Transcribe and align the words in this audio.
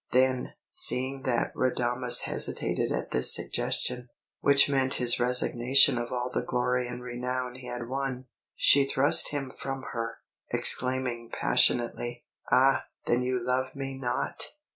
Then, 0.13 0.53
seeing 0.71 1.21
that 1.25 1.53
Radames 1.53 2.21
hesitated 2.21 2.91
at 2.91 3.11
this 3.11 3.35
suggestion, 3.35 4.09
which 4.39 4.67
meant 4.67 4.95
his 4.95 5.19
resignation 5.19 5.99
of 5.99 6.11
all 6.11 6.31
the 6.33 6.41
glory 6.43 6.87
and 6.87 7.03
renown 7.03 7.53
he 7.53 7.67
had 7.67 7.87
won, 7.87 8.25
she 8.55 8.85
thrust 8.87 9.29
him 9.29 9.51
from 9.59 9.83
her, 9.93 10.17
exclaiming 10.51 11.29
passionately: 11.31 12.25
"Ah, 12.51 12.85
then, 13.05 13.21
you 13.21 13.37
love 13.45 13.75
me 13.75 13.95
not! 13.95 14.43